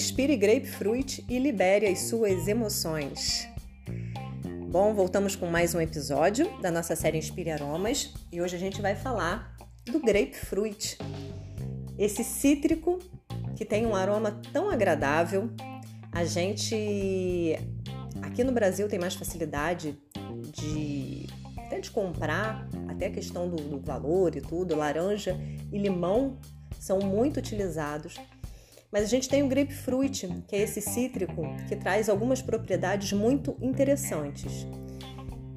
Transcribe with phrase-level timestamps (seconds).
[0.00, 3.46] Inspire Grapefruit e libere as suas emoções.
[4.70, 8.80] Bom, voltamos com mais um episódio da nossa série Inspire Aromas e hoje a gente
[8.80, 9.54] vai falar
[9.84, 10.96] do grapefruit.
[11.98, 12.98] Esse cítrico
[13.54, 15.50] que tem um aroma tão agradável.
[16.10, 17.58] A gente
[18.22, 19.98] aqui no Brasil tem mais facilidade
[20.50, 21.26] de
[21.58, 24.74] até de comprar, até a questão do, do valor e tudo.
[24.74, 25.38] Laranja
[25.70, 26.38] e limão
[26.78, 28.18] são muito utilizados.
[28.92, 33.56] Mas a gente tem o grapefruit, que é esse cítrico que traz algumas propriedades muito
[33.60, 34.66] interessantes.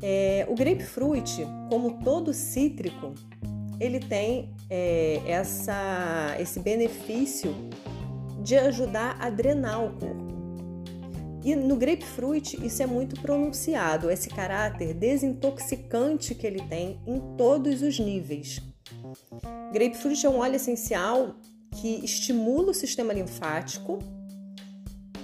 [0.01, 3.13] É, o grapefruit, como todo cítrico,
[3.79, 7.55] ele tem é, essa, esse benefício
[8.41, 10.33] de ajudar a drenar o corpo.
[11.43, 17.81] E no grapefruit isso é muito pronunciado, esse caráter desintoxicante que ele tem em todos
[17.81, 18.61] os níveis.
[19.73, 21.35] Grapefruit é um óleo essencial
[21.73, 23.99] que estimula o sistema linfático,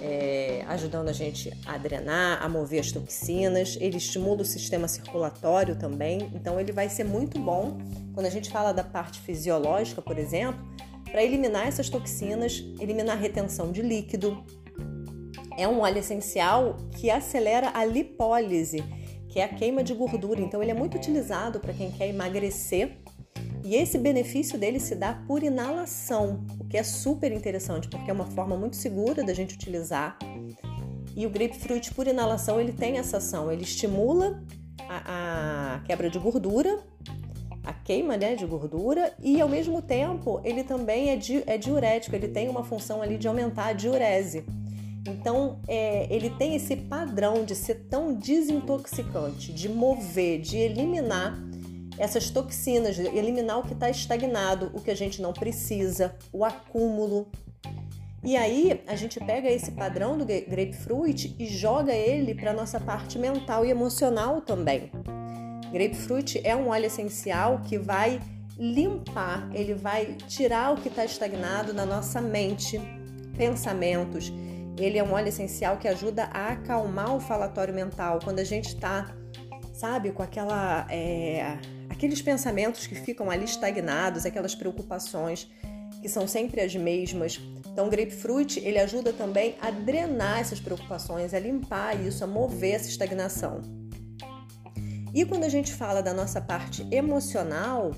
[0.00, 3.76] é, ajudando a gente a drenar, a mover as toxinas.
[3.80, 7.78] Ele estimula o sistema circulatório também, então ele vai ser muito bom
[8.12, 10.60] quando a gente fala da parte fisiológica, por exemplo,
[11.10, 14.44] para eliminar essas toxinas, eliminar a retenção de líquido.
[15.56, 18.82] É um óleo essencial que acelera a lipólise,
[19.28, 20.40] que é a queima de gordura.
[20.40, 22.98] Então ele é muito utilizado para quem quer emagrecer
[23.64, 28.14] e esse benefício dele se dá por inalação, o que é super interessante, porque é
[28.14, 30.18] uma forma muito segura da gente utilizar.
[31.14, 34.42] E o grapefruit por inalação ele tem essa ação, ele estimula
[34.88, 36.78] a, a quebra de gordura,
[37.62, 42.16] a queima né, de gordura e ao mesmo tempo ele também é, di, é diurético,
[42.16, 44.44] ele tem uma função ali de aumentar a diurese.
[45.06, 51.49] Então é, ele tem esse padrão de ser tão desintoxicante, de mover, de eliminar
[52.00, 57.28] essas toxinas, eliminar o que está estagnado, o que a gente não precisa, o acúmulo.
[58.24, 63.18] E aí a gente pega esse padrão do grapefruit e joga ele para nossa parte
[63.18, 64.90] mental e emocional também.
[65.70, 68.18] Grapefruit é um óleo essencial que vai
[68.58, 72.80] limpar, ele vai tirar o que está estagnado na nossa mente,
[73.36, 74.32] pensamentos.
[74.78, 78.68] Ele é um óleo essencial que ajuda a acalmar o falatório mental quando a gente
[78.68, 79.14] está,
[79.74, 81.58] sabe, com aquela é,
[82.00, 85.46] aqueles pensamentos que ficam ali estagnados, aquelas preocupações
[86.00, 87.38] que são sempre as mesmas.
[87.70, 92.76] Então, o grapefruit ele ajuda também a drenar essas preocupações, a limpar isso, a mover
[92.76, 93.60] essa estagnação.
[95.12, 97.90] E quando a gente fala da nossa parte emocional,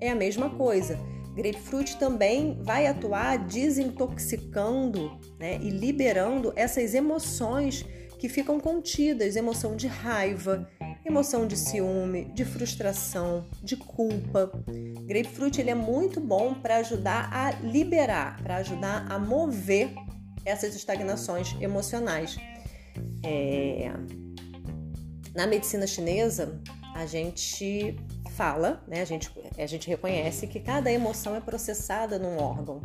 [0.00, 0.98] é a mesma coisa.
[1.34, 7.84] Grapefruit também vai atuar desintoxicando né, e liberando essas emoções
[8.18, 10.66] que ficam contidas emoção de raiva,
[11.04, 14.52] emoção de ciúme, de frustração, de culpa.
[15.06, 19.92] Grapefruit ele é muito bom para ajudar a liberar, para ajudar a mover
[20.44, 22.36] essas estagnações emocionais.
[23.24, 23.90] É...
[25.34, 26.60] Na medicina chinesa,
[26.94, 27.96] a gente
[28.30, 32.80] fala, né, a, gente, a gente reconhece que cada emoção é processada num órgão.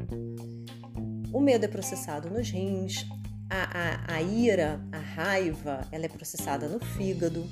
[1.34, 3.06] O medo é processado nos rins,
[3.50, 7.48] a, a, a ira, a raiva, ela é processada no fígado,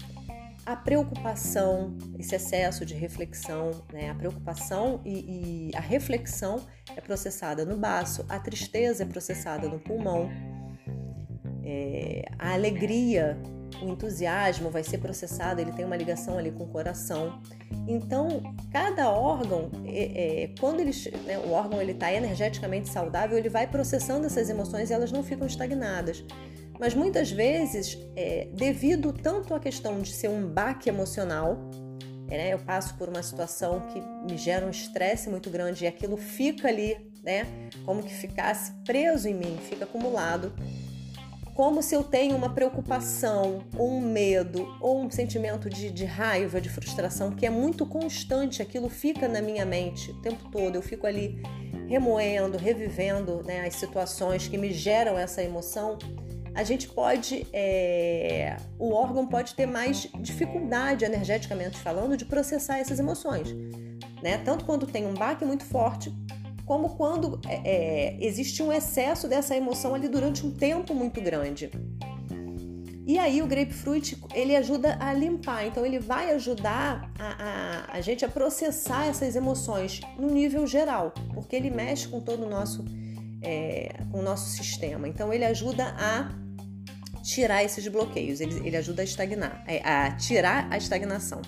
[0.66, 4.09] a preocupação, esse excesso de reflexão, né?
[4.09, 6.62] a preocupação e, e, a reflexão
[6.96, 10.29] é processada no baço, a tristeza é processada no pulmão,
[11.63, 13.38] é, a alegria,
[13.81, 17.41] o entusiasmo vai ser processado, ele tem uma ligação ali com o coração.
[17.88, 20.91] Então, cada órgão, é, é, quando ele,
[21.25, 25.23] né, o órgão ele está energeticamente saudável, ele vai processando essas emoções e elas não
[25.23, 26.23] ficam estagnadas.
[26.83, 31.57] Mas muitas vezes, é, devido tanto à questão de ser um baque emocional,
[32.27, 35.88] é, né, eu passo por uma situação que me gera um estresse muito grande e
[35.88, 37.47] aquilo fica ali, né,
[37.85, 40.51] como que ficasse preso em mim, fica acumulado,
[41.55, 46.59] como se eu tenho uma preocupação, ou um medo, ou um sentimento de, de, raiva,
[46.59, 50.81] de frustração, que é muito constante, aquilo fica na minha mente o tempo todo, eu
[50.81, 51.41] fico ali
[51.87, 55.97] remoendo, revivendo né, as situações que me geram essa emoção
[56.55, 63.00] a gente pode, é, o órgão pode ter mais dificuldade, energeticamente falando, de processar essas
[63.00, 63.53] emoções,
[64.22, 64.38] né?
[64.38, 66.14] Tanto quando tem um baque muito forte,
[66.66, 71.72] como quando é, existe um excesso dessa emoção ali durante um tempo muito grande.
[73.06, 78.02] E aí o grapefruit ele ajuda a limpar, então ele vai ajudar a, a, a
[78.02, 82.85] gente a processar essas emoções no nível geral, porque ele mexe com todo o nosso,
[83.41, 85.06] é, com o nosso sistema.
[85.06, 86.42] Então ele ajuda a
[87.23, 91.41] tirar esses bloqueios, ele, ele ajuda a estagnar, é, a tirar a estagnação.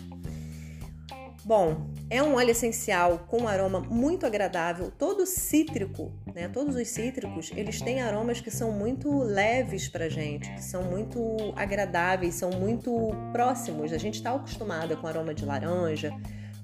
[1.43, 6.47] Bom, É um óleo essencial com um aroma muito agradável, todo cítrico, né?
[6.47, 11.19] Todos os cítricos, eles têm aromas que são muito leves pra gente, que são muito
[11.55, 12.91] agradáveis, são muito
[13.31, 13.91] próximos.
[13.91, 16.13] A gente está acostumada com aroma de laranja,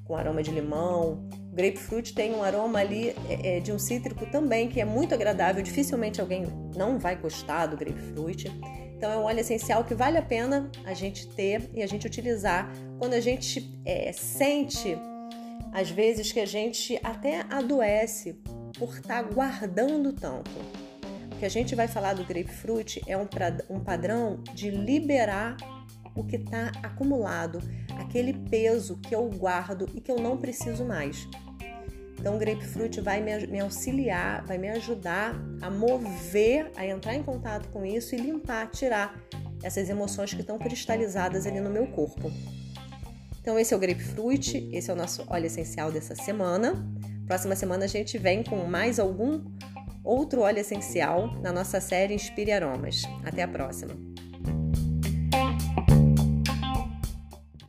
[0.05, 1.27] com aroma de limão.
[1.51, 5.15] O grapefruit tem um aroma ali é, é, de um cítrico também que é muito
[5.15, 5.63] agradável.
[5.63, 8.47] Dificilmente alguém não vai gostar do grapefruit.
[9.01, 12.05] Então é um óleo essencial que vale a pena a gente ter e a gente
[12.05, 14.95] utilizar quando a gente é, sente
[15.73, 18.33] às vezes que a gente até adoece
[18.77, 20.51] por estar tá guardando tanto.
[21.31, 23.27] O que a gente vai falar do grapefruit é um,
[23.71, 25.57] um padrão de liberar
[26.13, 27.59] o que está acumulado,
[27.97, 31.27] aquele peso que eu guardo e que eu não preciso mais.
[32.21, 37.67] Então, o grapefruit vai me, auxiliar, vai me ajudar a mover, a entrar em contato
[37.69, 39.19] com isso e limpar, tirar
[39.63, 42.31] essas emoções que estão cristalizadas ali no meu corpo.
[43.41, 46.87] Então, esse é o grapefruit, esse é o nosso óleo essencial dessa semana.
[47.25, 49.43] Próxima semana a gente vem com mais algum
[50.03, 53.01] outro óleo essencial na nossa série Inspire Aromas.
[53.25, 54.10] Até a próxima!